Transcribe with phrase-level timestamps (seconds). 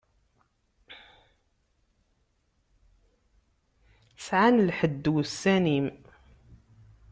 [4.25, 5.87] Sɛan lḥedd wussan-im.